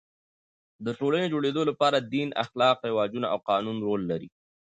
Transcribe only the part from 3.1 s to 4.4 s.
او قانون رول لري.